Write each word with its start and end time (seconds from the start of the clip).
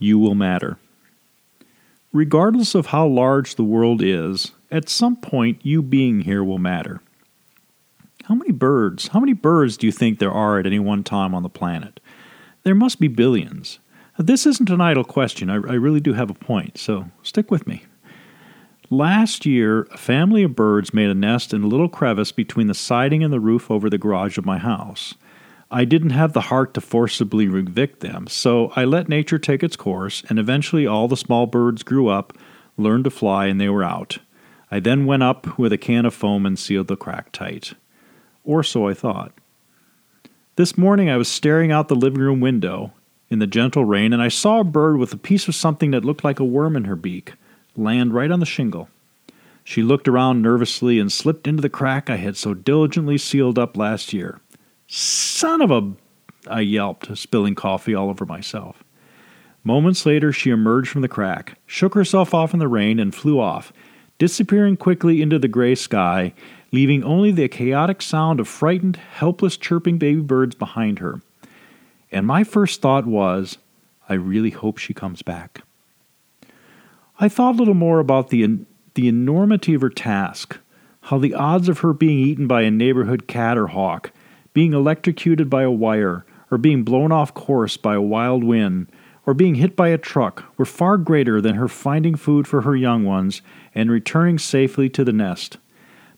You 0.00 0.18
will 0.18 0.34
matter. 0.34 0.78
Regardless 2.12 2.74
of 2.74 2.86
how 2.86 3.06
large 3.06 3.54
the 3.54 3.62
world 3.62 4.02
is, 4.02 4.50
at 4.72 4.88
some 4.88 5.14
point 5.14 5.60
you 5.62 5.82
being 5.82 6.22
here 6.22 6.42
will 6.42 6.58
matter. 6.58 7.00
How 8.24 8.34
many 8.34 8.50
birds, 8.50 9.08
how 9.08 9.20
many 9.20 9.32
birds 9.32 9.76
do 9.76 9.86
you 9.86 9.92
think 9.92 10.18
there 10.18 10.32
are 10.32 10.58
at 10.58 10.66
any 10.66 10.78
one 10.78 11.04
time 11.04 11.34
on 11.34 11.44
the 11.44 11.48
planet? 11.48 12.00
There 12.64 12.74
must 12.74 12.98
be 12.98 13.08
billions. 13.08 13.78
This 14.18 14.46
isn't 14.46 14.70
an 14.70 14.80
idle 14.80 15.04
question. 15.04 15.50
I, 15.50 15.54
I 15.54 15.74
really 15.74 16.00
do 16.00 16.14
have 16.14 16.30
a 16.30 16.34
point, 16.34 16.78
so 16.78 17.06
stick 17.22 17.50
with 17.50 17.66
me. 17.66 17.84
Last 18.88 19.46
year, 19.46 19.82
a 19.92 19.96
family 19.96 20.42
of 20.42 20.56
birds 20.56 20.92
made 20.92 21.10
a 21.10 21.14
nest 21.14 21.54
in 21.54 21.62
a 21.62 21.68
little 21.68 21.88
crevice 21.88 22.32
between 22.32 22.66
the 22.66 22.74
siding 22.74 23.22
and 23.22 23.32
the 23.32 23.38
roof 23.38 23.70
over 23.70 23.88
the 23.88 23.98
garage 23.98 24.36
of 24.36 24.44
my 24.44 24.58
house. 24.58 25.14
I 25.70 25.84
didn't 25.84 26.10
have 26.10 26.32
the 26.32 26.40
heart 26.40 26.74
to 26.74 26.80
forcibly 26.80 27.44
evict 27.44 28.00
them, 28.00 28.26
so 28.26 28.72
I 28.74 28.84
let 28.84 29.08
nature 29.08 29.38
take 29.38 29.62
its 29.62 29.76
course, 29.76 30.24
and 30.28 30.38
eventually 30.38 30.86
all 30.86 31.06
the 31.06 31.16
small 31.16 31.46
birds 31.46 31.84
grew 31.84 32.08
up, 32.08 32.36
learned 32.76 33.04
to 33.04 33.10
fly, 33.10 33.46
and 33.46 33.60
they 33.60 33.68
were 33.68 33.84
out. 33.84 34.18
I 34.70 34.80
then 34.80 35.06
went 35.06 35.22
up 35.22 35.58
with 35.58 35.72
a 35.72 35.78
can 35.78 36.06
of 36.06 36.14
foam 36.14 36.44
and 36.44 36.58
sealed 36.58 36.88
the 36.88 36.96
crack 36.96 37.30
tight. 37.30 37.74
Or 38.44 38.64
so 38.64 38.88
I 38.88 38.94
thought. 38.94 39.32
This 40.56 40.76
morning 40.76 41.08
I 41.08 41.16
was 41.16 41.28
staring 41.28 41.70
out 41.70 41.88
the 41.88 41.94
living 41.94 42.20
room 42.20 42.40
window 42.40 42.92
in 43.28 43.38
the 43.38 43.46
gentle 43.46 43.84
rain, 43.84 44.12
and 44.12 44.20
I 44.20 44.28
saw 44.28 44.60
a 44.60 44.64
bird 44.64 44.98
with 44.98 45.12
a 45.12 45.18
piece 45.18 45.46
of 45.46 45.54
something 45.54 45.92
that 45.92 46.04
looked 46.04 46.24
like 46.24 46.40
a 46.40 46.44
worm 46.44 46.76
in 46.76 46.84
her 46.84 46.96
beak 46.96 47.34
land 47.76 48.12
right 48.12 48.30
on 48.30 48.40
the 48.40 48.46
shingle. 48.46 48.88
She 49.62 49.82
looked 49.82 50.08
around 50.08 50.42
nervously 50.42 50.98
and 50.98 51.12
slipped 51.12 51.46
into 51.46 51.62
the 51.62 51.68
crack 51.68 52.10
I 52.10 52.16
had 52.16 52.36
so 52.36 52.54
diligently 52.54 53.18
sealed 53.18 53.58
up 53.58 53.76
last 53.76 54.12
year. 54.12 54.40
Son 54.92 55.62
of 55.62 55.70
a. 55.70 55.92
I 56.48 56.62
yelped, 56.62 57.16
spilling 57.16 57.54
coffee 57.54 57.94
all 57.94 58.10
over 58.10 58.26
myself. 58.26 58.82
Moments 59.62 60.04
later, 60.04 60.32
she 60.32 60.50
emerged 60.50 60.90
from 60.90 61.02
the 61.02 61.08
crack, 61.08 61.58
shook 61.64 61.94
herself 61.94 62.34
off 62.34 62.52
in 62.52 62.58
the 62.58 62.66
rain, 62.66 62.98
and 62.98 63.14
flew 63.14 63.38
off, 63.38 63.72
disappearing 64.18 64.76
quickly 64.76 65.22
into 65.22 65.38
the 65.38 65.46
gray 65.46 65.76
sky, 65.76 66.34
leaving 66.72 67.04
only 67.04 67.30
the 67.30 67.46
chaotic 67.46 68.02
sound 68.02 68.40
of 68.40 68.48
frightened, 68.48 68.96
helpless 68.96 69.56
chirping 69.56 69.96
baby 69.96 70.22
birds 70.22 70.56
behind 70.56 70.98
her. 70.98 71.20
And 72.10 72.26
my 72.26 72.42
first 72.42 72.82
thought 72.82 73.06
was, 73.06 73.58
I 74.08 74.14
really 74.14 74.50
hope 74.50 74.78
she 74.78 74.92
comes 74.92 75.22
back. 75.22 75.60
I 77.20 77.28
thought 77.28 77.54
a 77.54 77.58
little 77.58 77.74
more 77.74 78.00
about 78.00 78.30
the, 78.30 78.58
the 78.94 79.06
enormity 79.06 79.74
of 79.74 79.82
her 79.82 79.88
task, 79.88 80.58
how 81.02 81.18
the 81.18 81.34
odds 81.34 81.68
of 81.68 81.78
her 81.78 81.92
being 81.92 82.18
eaten 82.18 82.48
by 82.48 82.62
a 82.62 82.72
neighborhood 82.72 83.28
cat 83.28 83.56
or 83.56 83.68
hawk 83.68 84.10
being 84.52 84.72
electrocuted 84.72 85.48
by 85.48 85.62
a 85.62 85.70
wire, 85.70 86.24
or 86.50 86.58
being 86.58 86.82
blown 86.82 87.12
off 87.12 87.32
course 87.34 87.76
by 87.76 87.94
a 87.94 88.02
wild 88.02 88.42
wind, 88.42 88.90
or 89.26 89.34
being 89.34 89.56
hit 89.56 89.76
by 89.76 89.88
a 89.88 89.98
truck 89.98 90.44
were 90.56 90.64
far 90.64 90.96
greater 90.96 91.40
than 91.40 91.54
her 91.54 91.68
finding 91.68 92.14
food 92.16 92.48
for 92.48 92.62
her 92.62 92.74
young 92.74 93.04
ones 93.04 93.42
and 93.74 93.90
returning 93.90 94.38
safely 94.38 94.88
to 94.88 95.04
the 95.04 95.12
nest. 95.12 95.58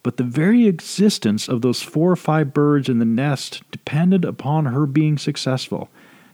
But 0.03 0.17
the 0.17 0.25
very 0.25 0.67
existence 0.67 1.49
of 1.49 1.63
those 1.63 1.83
four 1.83 2.11
or 2.11 2.17
five 2.17 2.55
birds 2.55 2.89
in 2.89 2.99
the 2.99 3.05
nest 3.05 3.63
depended 3.71 4.25
upon 4.25 4.67
her 4.67 4.87
being 4.87 5.19
successful, 5.19 5.91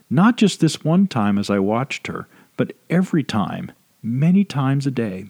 not 0.09 0.37
just 0.37 0.59
this 0.59 0.83
one 0.83 1.07
time 1.07 1.37
as 1.37 1.49
I 1.49 1.59
watched 1.59 2.07
her, 2.07 2.27
but 2.57 2.73
every 2.89 3.23
time, 3.23 3.71
many 4.01 4.43
times 4.43 4.87
a 4.87 4.91
day. 4.91 5.27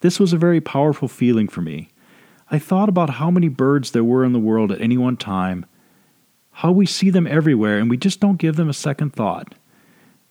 This 0.00 0.18
was 0.18 0.32
a 0.32 0.38
very 0.38 0.60
powerful 0.60 1.08
feeling 1.08 1.48
for 1.48 1.62
me, 1.62 1.88
I 2.50 2.58
thought 2.58 2.88
about 2.88 3.10
how 3.10 3.30
many 3.30 3.48
birds 3.48 3.92
there 3.92 4.02
were 4.02 4.24
in 4.24 4.32
the 4.32 4.40
world 4.40 4.72
at 4.72 4.80
any 4.80 4.98
one 4.98 5.16
time, 5.16 5.66
how 6.50 6.72
we 6.72 6.84
see 6.84 7.08
them 7.08 7.26
everywhere 7.26 7.78
and 7.78 7.88
we 7.88 7.96
just 7.96 8.18
don't 8.18 8.38
give 8.38 8.56
them 8.56 8.68
a 8.68 8.74
second 8.74 9.12
thought. 9.12 9.54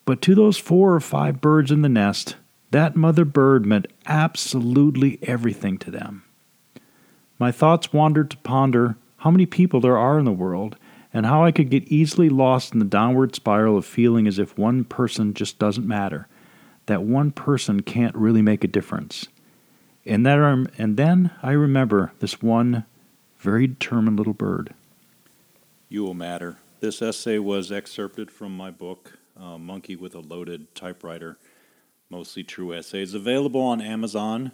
But 0.04 0.22
to 0.24 0.36
those 0.36 0.58
four 0.58 0.94
or 0.94 1.00
five 1.00 1.40
birds 1.40 1.72
in 1.72 1.82
the 1.82 1.88
nest, 1.90 2.36
that 2.72 2.96
mother 2.96 3.24
bird 3.24 3.66
meant 3.66 3.88
absolutely 4.06 5.18
everything 5.24 5.78
to 5.78 5.92
them. 5.92 6.24
My 7.40 7.52
thoughts 7.52 7.94
wandered 7.94 8.32
to 8.32 8.38
ponder 8.38 8.98
how 9.18 9.32
many 9.32 9.46
people 9.46 9.80
there 9.80 9.98
are 9.98 10.20
in 10.20 10.26
the 10.26 10.32
world 10.32 10.76
and 11.14 11.26
how 11.26 11.44
I 11.44 11.52
could 11.52 11.70
get 11.70 11.88
easily 11.88 12.28
lost 12.28 12.74
in 12.74 12.80
the 12.80 12.86
downward 12.86 13.34
spiral 13.34 13.78
of 13.78 13.86
feeling 13.86 14.28
as 14.28 14.38
if 14.38 14.58
one 14.58 14.84
person 14.84 15.34
just 15.34 15.58
doesn't 15.58 15.88
matter, 15.88 16.28
that 16.86 17.04
one 17.04 17.32
person 17.32 17.82
can't 17.82 18.16
really 18.16 18.42
make 18.42 18.64
a 18.64 18.68
difference. 18.68 19.28
And, 20.06 20.26
that, 20.26 20.40
and 20.78 20.98
then 20.98 21.32
I 21.44 21.52
remember 21.52 22.14
this 22.20 22.42
one 22.42 22.86
very 23.38 23.68
determined 23.68 24.18
little 24.18 24.34
bird. 24.34 24.74
You 25.88 26.04
will 26.04 26.14
matter. 26.14 26.58
This 26.80 27.02
essay 27.02 27.40
was 27.40 27.72
excerpted 27.72 28.32
from 28.32 28.56
my 28.56 28.72
book, 28.72 29.18
uh, 29.40 29.58
Monkey 29.58 29.96
with 29.96 30.16
a 30.16 30.20
Loaded 30.20 30.74
Typewriter, 30.76 31.38
mostly 32.10 32.44
true 32.44 32.74
essays, 32.74 33.14
available 33.14 33.62
on 33.62 33.82
Amazon 33.82 34.52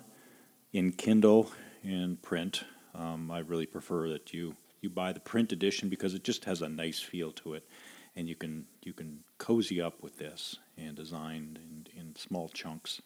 in 0.74 0.92
Kindle 0.92 1.52
and 1.84 2.22
print. 2.22 2.64
Um, 2.94 3.30
I 3.30 3.40
really 3.40 3.66
prefer 3.66 4.10
that 4.10 4.34
you, 4.34 4.56
you 4.82 4.90
buy 4.90 5.14
the 5.14 5.20
print 5.20 5.52
edition 5.52 5.90
because 5.90 6.14
it 6.14 6.24
just 6.24 6.46
has 6.46 6.62
a 6.62 6.70
nice 6.70 7.00
feel 7.00 7.32
to 7.34 7.54
it, 7.54 7.68
and 8.16 8.28
you 8.28 8.36
can 8.36 8.66
you 8.84 8.94
can 8.94 9.24
cozy 9.38 9.82
up 9.82 10.02
with 10.02 10.18
this 10.18 10.58
and 10.78 10.96
design 10.96 11.60
in, 11.96 12.00
in 12.00 12.16
small 12.16 12.50
chunks 12.50 13.02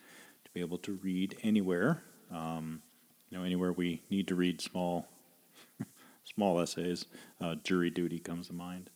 to 0.46 0.52
be 0.54 0.62
able 0.62 0.78
to 0.80 1.00
read 1.02 1.38
anywhere 1.42 2.04
um, 2.32 2.82
you 3.30 3.38
know, 3.38 3.44
anywhere 3.44 3.72
we 3.72 4.02
need 4.10 4.28
to 4.28 4.36
read 4.36 4.62
small, 4.62 5.08
small 6.24 6.60
essays, 6.60 7.06
uh, 7.42 7.56
jury 7.64 7.90
duty 7.90 8.20
comes 8.20 8.48
to 8.48 8.54
mind. 8.54 8.90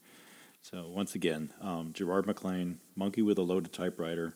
So 0.62 0.88
once 0.88 1.14
again, 1.14 1.52
um, 1.62 1.92
Gerard 1.94 2.26
McLean, 2.26 2.80
Monkey 2.96 3.22
with 3.22 3.38
a 3.38 3.42
Loaded 3.42 3.74
Typewriter, 3.74 4.34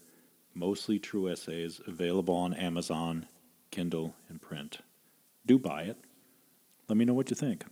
mostly 0.53 0.99
true 0.99 1.29
essays, 1.29 1.79
available 1.87 2.35
on 2.35 2.53
Amazon, 2.53 3.27
Kindle, 3.71 4.15
and 4.27 4.41
print. 4.41 4.79
Do 5.45 5.57
buy 5.57 5.83
it. 5.83 5.97
Let 6.89 6.97
me 6.97 7.05
know 7.05 7.13
what 7.13 7.29
you 7.29 7.35
think. 7.35 7.63